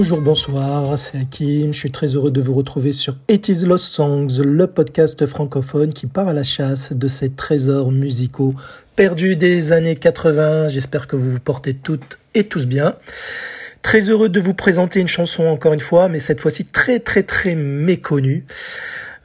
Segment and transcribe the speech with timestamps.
[0.00, 1.74] Bonjour, bonsoir, c'est Hakim.
[1.74, 5.92] Je suis très heureux de vous retrouver sur It Is Lost Songs, le podcast francophone
[5.92, 8.54] qui part à la chasse de ces trésors musicaux
[8.96, 10.68] perdus des années 80.
[10.68, 12.96] J'espère que vous vous portez toutes et tous bien.
[13.82, 17.22] Très heureux de vous présenter une chanson encore une fois, mais cette fois-ci très très
[17.22, 18.46] très méconnue.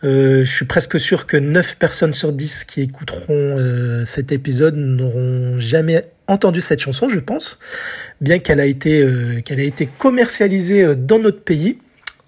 [0.04, 4.76] Euh, je suis presque sûr que 9 personnes sur 10 qui écouteront euh, cet épisode
[4.76, 7.60] n'auront jamais entendu cette chanson, je pense,
[8.22, 11.78] bien qu'elle a été euh, qu'elle a été commercialisée euh, dans notre pays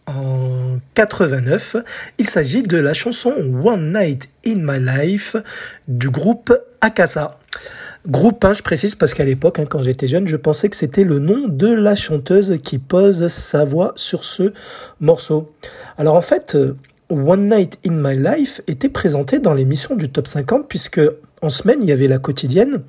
[0.05, 1.77] en 89.
[2.17, 5.35] Il s'agit de la chanson One Night in My Life
[5.87, 7.39] du groupe Akasa.
[8.07, 11.03] Groupe, hein, je précise, parce qu'à l'époque, hein, quand j'étais jeune, je pensais que c'était
[11.03, 14.53] le nom de la chanteuse qui pose sa voix sur ce
[15.01, 15.51] morceau.
[15.97, 16.55] Alors en fait,
[17.09, 21.01] One Night in My Life était présenté dans l'émission du Top 50 puisque
[21.43, 22.81] en semaine, il y avait la quotidienne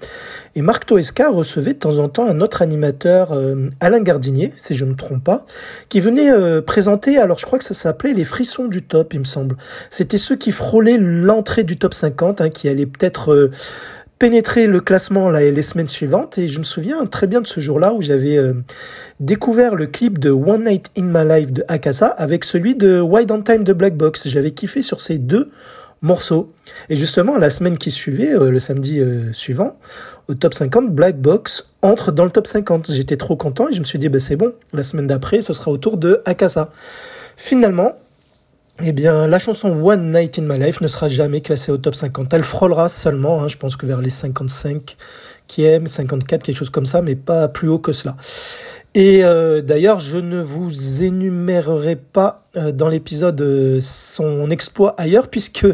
[0.54, 4.72] et Marc Toesca recevait de temps en temps un autre animateur, euh, Alain Gardinier, si
[4.72, 5.44] je ne me trompe pas,
[5.90, 9.20] qui venait euh, présenter, alors je crois que ça s'appelait les frissons du top, il
[9.20, 9.56] me semble.
[9.90, 13.50] C'était ceux qui frôlaient l'entrée du top 50, hein, qui allaient peut-être euh,
[14.18, 17.60] pénétrer le classement là, les semaines suivantes et je me souviens très bien de ce
[17.60, 18.54] jour-là où j'avais euh,
[19.20, 23.30] découvert le clip de One Night in My Life de Akasa avec celui de Wide
[23.30, 24.28] on Time de Black Box.
[24.28, 25.50] J'avais kiffé sur ces deux
[26.02, 26.52] morceaux.
[26.88, 29.78] Et justement, la semaine qui suivait, euh, le samedi euh, suivant,
[30.28, 32.92] au top 50, Black Box entre dans le top 50.
[32.92, 35.52] J'étais trop content et je me suis dit, bah, c'est bon, la semaine d'après, ce
[35.52, 36.70] sera au tour de Akasa.
[37.36, 37.92] Finalement,
[38.80, 41.96] eh bien, la chanson One Night in My Life ne sera jamais classée au top
[41.96, 42.32] 50.
[42.32, 44.96] Elle frôlera seulement, hein, je pense que vers les 55
[45.48, 48.16] qui aiment, 54, quelque chose comme ça, mais pas plus haut que cela.
[48.94, 55.28] Et euh, d'ailleurs, je ne vous énumérerai pas euh, dans l'épisode euh, son exploit ailleurs,
[55.28, 55.66] puisque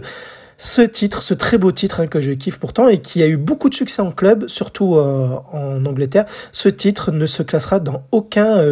[0.56, 3.36] ce titre, ce très beau titre hein, que je kiffe pourtant et qui a eu
[3.36, 8.64] beaucoup de succès en club, surtout en Angleterre, ce titre ne se classera dans aucun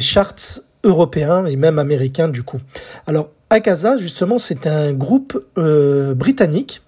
[0.00, 2.60] charts européen et même américain du coup.
[3.06, 6.82] Alors Akaza justement c'est un groupe euh, britannique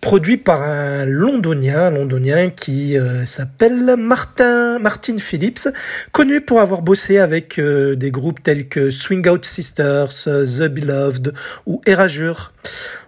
[0.00, 5.68] produit par un londonien, londonien qui euh, s'appelle Martin Martin Phillips,
[6.12, 11.32] connu pour avoir bossé avec euh, des groupes tels que Swing Out Sisters, The Beloved
[11.64, 12.52] ou Erasure.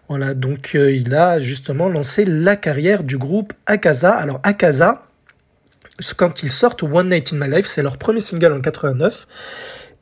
[0.08, 4.12] Voilà, donc il a justement lancé la carrière du groupe Akaza.
[4.12, 5.06] Alors Akaza,
[6.16, 9.26] quand ils sortent One Night in My Life, c'est leur premier single en 89.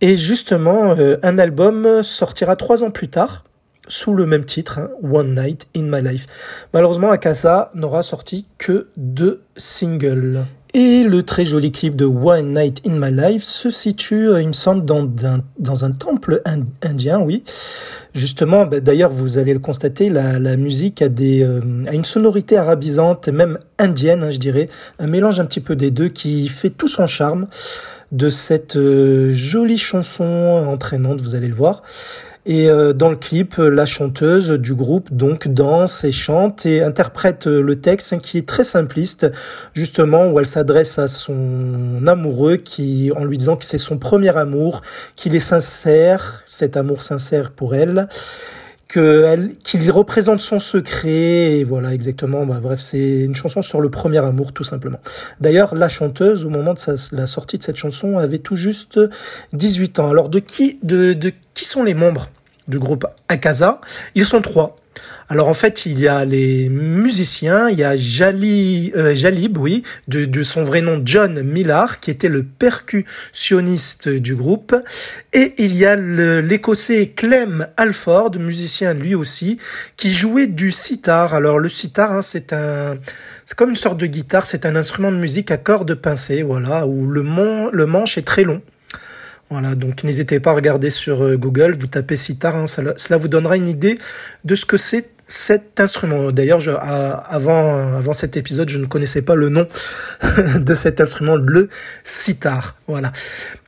[0.04, 3.42] Et justement, euh, un album sortira trois ans plus tard,
[3.88, 6.26] sous le même titre, hein, One Night in My Life.
[6.74, 10.44] Malheureusement, Akasa n'aura sorti que deux singles.
[10.74, 14.48] Et le très joli clip de One Night in My Life se situe, euh, il
[14.48, 16.42] me semble, dans un, temple
[16.82, 17.42] indien, oui.
[18.14, 23.58] Justement, bah, d'ailleurs, vous allez le constater, la, musique euh, a une sonorité arabisante, même
[23.78, 24.68] indienne, hein, je dirais.
[24.98, 27.46] Un mélange un petit peu des deux qui fait tout son charme
[28.14, 31.82] de cette euh, jolie chanson entraînante, vous allez le voir.
[32.46, 37.46] Et euh, dans le clip, la chanteuse du groupe donc danse et chante et interprète
[37.46, 39.26] le texte hein, qui est très simpliste,
[39.74, 44.36] justement où elle s'adresse à son amoureux qui, en lui disant que c'est son premier
[44.36, 44.82] amour,
[45.16, 48.08] qu'il est sincère, cet amour sincère pour elle,
[48.94, 52.46] qu'il représente son secret et voilà exactement.
[52.46, 54.98] Bah, bref c'est une chanson sur le premier amour tout simplement.
[55.40, 59.00] D'ailleurs la chanteuse au moment de la sortie de cette chanson avait tout juste
[59.52, 60.10] 18 ans.
[60.10, 62.30] Alors de qui de, de qui sont les membres?
[62.68, 63.80] Du groupe Akaza
[64.14, 64.76] ils sont trois
[65.28, 69.82] alors en fait, il y a les musiciens, il y a Jali, euh, Jalib, oui,
[70.06, 74.76] de, son vrai nom John Millar, qui était le percussionniste du groupe,
[75.32, 79.58] et il y a l'écossais Clem Alford, musicien lui aussi,
[79.96, 81.32] qui jouait du sitar.
[81.34, 82.98] Alors le sitar, hein, c'est un,
[83.46, 86.86] c'est comme une sorte de guitare, c'est un instrument de musique à cordes pincées, voilà,
[86.86, 87.22] où le,
[87.72, 88.60] le manche est très long.
[89.50, 93.28] Voilà, donc n'hésitez pas à regarder sur euh, Google, vous tapez sitar, hein, cela vous
[93.28, 93.98] donnera une idée
[94.44, 96.30] de ce que c'est cet instrument.
[96.32, 99.66] D'ailleurs, avant, cet épisode, je ne connaissais pas le nom
[100.56, 101.68] de cet instrument, le
[102.04, 102.76] sitar.
[102.86, 103.12] Voilà.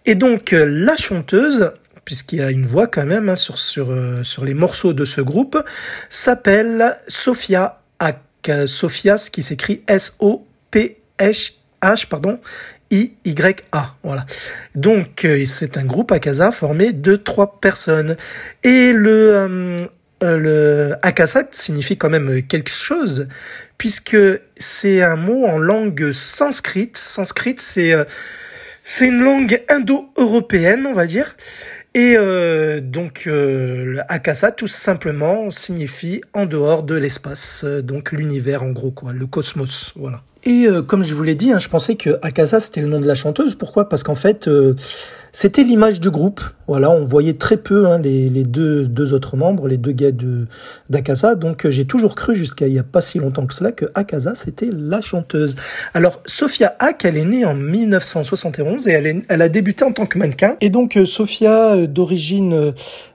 [0.04, 1.72] Et donc, euh, la chanteuse,
[2.04, 3.34] puisqu'il y a une voix quand même hein,
[3.78, 5.58] euh, sur les morceaux de ce groupe,
[6.10, 8.18] s'appelle Sophia Ak.
[8.66, 11.52] Sophia, ce qui s'écrit S-O-P-H,
[12.08, 12.38] pardon,
[12.90, 13.94] I-Y-A.
[14.02, 14.26] Voilà.
[14.74, 18.16] Donc, euh, c'est un groupe à casa formé de trois personnes.
[18.62, 19.88] Et le,
[20.22, 23.28] euh, le akasa signifie quand même quelque chose,
[23.78, 24.16] puisque
[24.56, 26.96] c'est un mot en langue sanscrite.
[26.96, 28.04] Sanscrite, c'est euh,
[28.88, 31.36] c'est une langue indo-européenne, on va dire.
[31.96, 38.70] Et euh, donc, le akasa, tout simplement, signifie en dehors de l'espace, donc l'univers en
[38.70, 40.20] gros, quoi, le cosmos, voilà.
[40.46, 43.00] Et euh, comme je vous l'ai dit, hein, je pensais que Akasa c'était le nom
[43.00, 43.56] de la chanteuse.
[43.56, 43.88] Pourquoi?
[43.88, 44.76] Parce qu'en fait, euh,
[45.36, 46.40] c'était l'image du groupe.
[46.66, 50.10] Voilà, on voyait très peu hein, les, les deux, deux autres membres, les deux gars
[50.10, 50.46] de
[50.88, 51.34] d'Akasa.
[51.34, 53.84] Donc euh, j'ai toujours cru jusqu'à il y a pas si longtemps que cela que
[53.94, 55.54] Akasa c'était la chanteuse.
[55.92, 59.92] Alors Sophia Hack, elle est née en 1971 et elle, est, elle a débuté en
[59.92, 60.56] tant que mannequin.
[60.62, 62.72] Et donc Sophia d'origine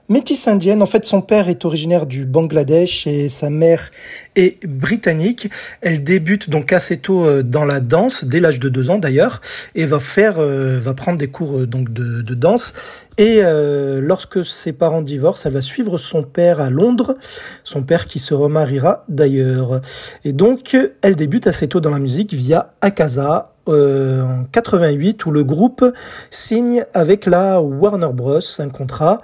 [0.08, 0.82] métisse indienne.
[0.82, 3.90] En fait, son père est originaire du Bangladesh et sa mère
[4.36, 5.50] est britannique.
[5.80, 9.40] Elle débute donc assez tôt euh, dans la danse, dès l'âge de deux ans d'ailleurs,
[9.74, 12.74] et va faire, euh, va prendre des cours euh, donc de, de danse.
[13.18, 17.16] Et euh, lorsque ses parents divorcent, elle va suivre son père à Londres,
[17.62, 19.82] son père qui se remariera d'ailleurs.
[20.24, 25.30] Et donc, elle débute assez tôt dans la musique via Akaza, euh, en 88 où
[25.30, 25.84] le groupe
[26.30, 28.40] signe avec la Warner Bros.
[28.58, 29.20] un contrat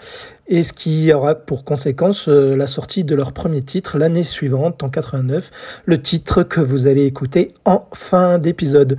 [0.49, 4.83] et ce qui aura pour conséquence euh, la sortie de leur premier titre l'année suivante
[4.83, 8.97] en 89 le titre que vous allez écouter en fin d'épisode.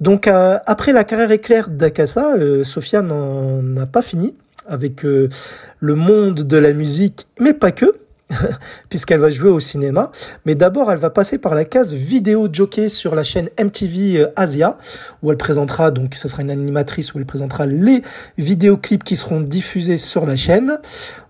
[0.00, 4.34] Donc euh, après la carrière éclair d'Akasa euh, Sophia n'en a pas fini
[4.66, 7.94] avec le monde de la musique mais pas que
[8.88, 10.10] puisqu'elle va jouer au cinéma.
[10.46, 14.26] Mais d'abord, elle va passer par la case vidéo jockey sur la chaîne MTV euh,
[14.36, 14.78] Asia,
[15.22, 18.02] où elle présentera, donc ce sera une animatrice où elle présentera les
[18.38, 20.78] vidéoclips qui seront diffusés sur la chaîne.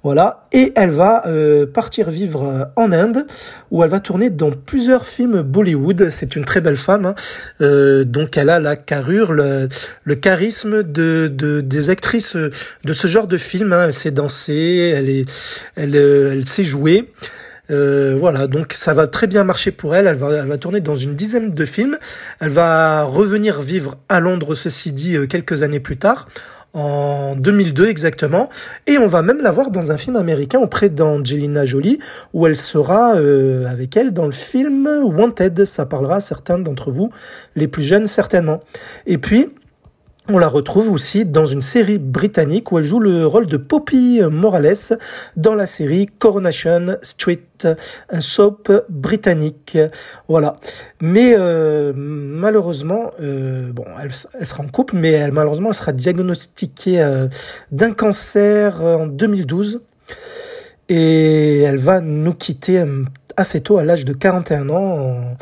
[0.03, 0.47] Voilà.
[0.53, 3.27] Et elle va euh, partir vivre euh, en Inde,
[3.71, 6.09] où elle va tourner dans plusieurs films Bollywood.
[6.11, 7.07] C'est une très belle femme.
[7.07, 7.15] Hein.
[7.61, 9.69] Euh, donc elle a la carrure, le,
[10.05, 13.73] le charisme de, de, des actrices de ce genre de film.
[13.73, 13.85] Hein.
[13.87, 15.27] Elle sait danser, elle, est,
[15.77, 16.90] elle, elle sait jouer.
[17.71, 20.07] Euh, voilà, donc ça va très bien marcher pour elle.
[20.07, 21.99] Elle va, tourner dans une dizaine de films.
[22.41, 26.27] Elle va revenir vivre à Londres, ceci dit, quelques années plus tard,
[26.73, 28.49] en 2002 exactement,
[28.87, 31.99] et on va même la voir dans un film américain auprès d'Angelina Jolie,
[32.33, 35.65] où elle sera euh, avec elle dans le film Wanted.
[35.65, 37.11] Ça parlera à certains d'entre vous,
[37.57, 38.61] les plus jeunes certainement.
[39.07, 39.49] Et puis,
[40.33, 44.21] on la retrouve aussi dans une série britannique où elle joue le rôle de Poppy
[44.31, 44.99] Morales
[45.37, 47.43] dans la série Coronation Street,
[48.11, 49.77] un soap britannique.
[50.29, 50.57] Voilà.
[51.01, 57.29] Mais euh, malheureusement, euh, elle, sera en couple, mais elle, malheureusement, elle sera diagnostiquée euh,
[57.73, 59.81] d'un cancer en 2012
[60.89, 62.85] et elle va nous quitter
[63.37, 65.37] assez tôt, à l'âge de 41 ans.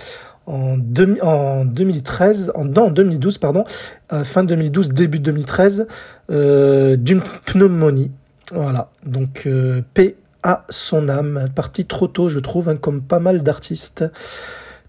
[0.48, 3.64] En, deux, en 2013, en, non, en 2012, pardon,
[4.12, 5.86] euh, fin 2012, début 2013,
[6.30, 8.10] euh, d'une pneumonie.
[8.52, 13.20] Voilà, donc euh, paix à son âme, parti trop tôt, je trouve, hein, comme pas
[13.20, 14.04] mal d'artistes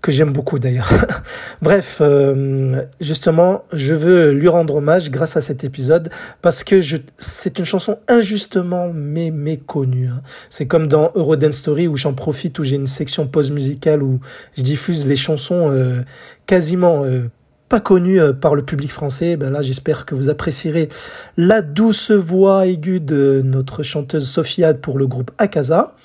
[0.02, 0.90] que j'aime beaucoup d'ailleurs.
[1.62, 6.10] Bref, euh, justement, je veux lui rendre hommage grâce à cet épisode
[6.42, 10.08] parce que je, c'est une chanson injustement mais méconnue.
[10.08, 10.22] Hein.
[10.50, 14.20] C'est comme dans Eurodance Story où j'en profite, où j'ai une section pause musicale où
[14.56, 16.02] je diffuse les chansons euh,
[16.46, 17.30] quasiment euh,
[17.70, 19.38] pas connues euh, par le public français.
[19.38, 20.90] Ben là, j'espère que vous apprécierez
[21.38, 25.96] la douce voix aiguë de notre chanteuse Sophia pour le groupe Akaza.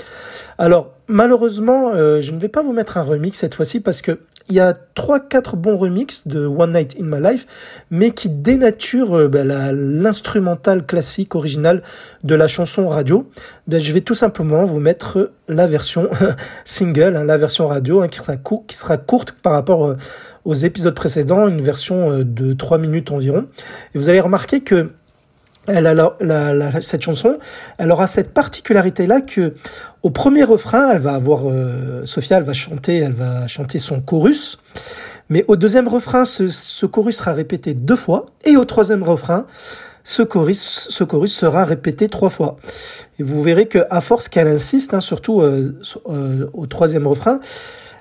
[0.58, 4.18] Alors, malheureusement, euh, je ne vais pas vous mettre un remix cette fois-ci parce que
[4.48, 7.46] il y a trois, quatre bons remixes de One Night in My Life,
[7.90, 11.82] mais qui dénaturent euh, ben, l'instrumental classique original
[12.24, 13.28] de la chanson radio.
[13.68, 16.10] Ben, je vais tout simplement vous mettre la version
[16.64, 19.96] single, hein, la version radio, hein, qui, sera courte par rapport euh,
[20.44, 23.46] aux épisodes précédents, une version euh, de trois minutes environ.
[23.94, 24.90] Et vous allez remarquer que
[25.66, 27.38] elle a la, la, la, cette chanson,
[27.78, 29.54] elle aura cette particularité-là que
[30.02, 34.00] au premier refrain, elle va avoir euh, Sophia, elle va chanter, elle va chanter son
[34.00, 34.58] chorus,
[35.28, 39.46] mais au deuxième refrain, ce, ce, chorus sera répété deux fois, et au troisième refrain,
[40.04, 42.56] ce chorus, ce chorus sera répété trois fois.
[43.18, 45.80] Et vous verrez que à force qu'elle insiste, hein, surtout euh,
[46.10, 47.40] euh, au troisième refrain,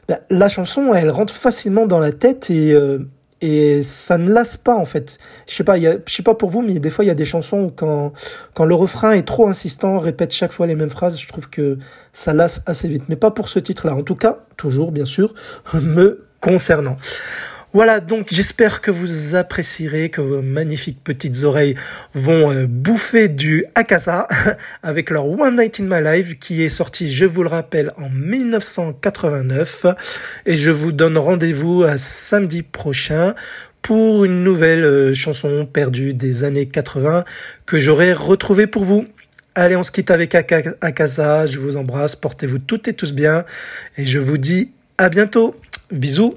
[0.09, 2.99] ben, la chanson, elle rentre facilement dans la tête et euh,
[3.43, 5.19] et ça ne lasse pas en fait.
[5.49, 7.15] Je sais pas, y a, sais pas pour vous, mais des fois il y a
[7.15, 8.13] des chansons où quand
[8.53, 11.77] quand le refrain est trop insistant, répète chaque fois les mêmes phrases, je trouve que
[12.13, 13.03] ça lasse assez vite.
[13.09, 13.95] Mais pas pour ce titre-là.
[13.95, 15.33] En tout cas, toujours bien sûr,
[15.73, 16.95] me concernant.
[17.73, 21.73] Voilà, donc j'espère que vous apprécierez, que vos magnifiques petites oreilles
[22.13, 24.27] vont euh, bouffer du Akasa
[24.83, 28.09] avec leur One Night in My Life qui est sorti, je vous le rappelle, en
[28.09, 29.87] 1989.
[30.45, 33.33] Et je vous donne rendez-vous à samedi prochain
[33.81, 37.25] pour une nouvelle euh, chanson perdue des années 80
[37.65, 39.07] que j'aurai retrouvée pour vous.
[39.55, 41.47] Allez, on se quitte avec Akasa.
[41.47, 42.15] Je vous embrasse.
[42.15, 43.45] Portez-vous toutes et tous bien.
[43.97, 45.55] Et je vous dis à bientôt.
[45.91, 46.35] Bisous.